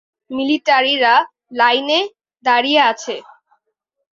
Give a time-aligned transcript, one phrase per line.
[0.31, 1.13] মিলিটারিরা
[1.53, 1.99] লাইনে
[2.43, 3.15] দাঁড়িয়ে আছে।